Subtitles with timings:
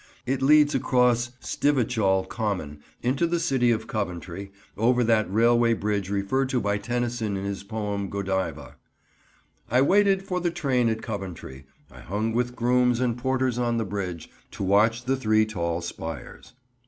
[0.25, 6.49] It leads across Stivichall Common into the city of Coventry, over that railway bridge referred
[6.49, 8.77] to by Tennyson in his poem, Godiva—
[9.69, 13.85] "I waited for the train at Coventry; I hung with grooms and porters on the
[13.85, 16.53] bridge, To watch the three tall spires."